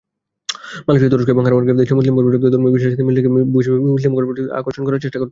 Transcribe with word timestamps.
Malaysia, 0.85 1.11
তুরস্ক 1.13 1.29
এবং 1.35 1.43
আরও 1.47 1.55
অনেক 1.59 1.77
দেশ 1.79 1.89
মুসলিম 1.99 2.13
পর্যটকদের 2.15 2.51
ধর্মীয় 2.53 2.73
বিশ্বাসের 2.75 2.93
সাথে 2.93 3.05
মিল 3.07 3.15
রেখে 3.17 3.29
বিশ্বব্যাপী 3.55 3.91
মুসলিম 3.95 4.11
পর্যটকদের 4.15 4.45
আকর্ষণ 4.59 4.83
করার 4.87 5.03
চেষ্টা 5.03 5.19
করছে। 5.19 5.29